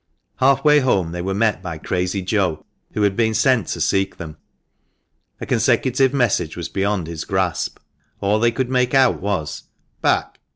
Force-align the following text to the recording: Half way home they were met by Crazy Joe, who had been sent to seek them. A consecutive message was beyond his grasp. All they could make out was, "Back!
Half 0.37 0.63
way 0.63 0.79
home 0.79 1.11
they 1.11 1.21
were 1.21 1.35
met 1.35 1.61
by 1.61 1.77
Crazy 1.77 2.23
Joe, 2.23 2.65
who 2.93 3.03
had 3.03 3.15
been 3.15 3.35
sent 3.35 3.67
to 3.67 3.79
seek 3.79 4.17
them. 4.17 4.37
A 5.39 5.45
consecutive 5.45 6.11
message 6.11 6.57
was 6.57 6.69
beyond 6.69 7.05
his 7.05 7.23
grasp. 7.23 7.77
All 8.19 8.39
they 8.39 8.49
could 8.51 8.71
make 8.71 8.95
out 8.95 9.21
was, 9.21 9.65
"Back! 10.01 10.39